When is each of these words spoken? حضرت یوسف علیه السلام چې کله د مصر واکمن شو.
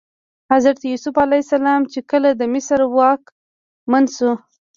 حضرت 0.51 0.79
یوسف 0.91 1.15
علیه 1.25 1.43
السلام 1.45 1.81
چې 1.91 1.99
کله 2.11 2.29
د 2.35 2.41
مصر 2.53 2.79
واکمن 2.95 4.05
شو. 4.15 4.31